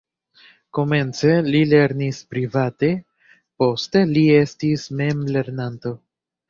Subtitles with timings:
[0.77, 2.91] Komence li lernis private,
[3.63, 5.99] poste li estis memlernanto.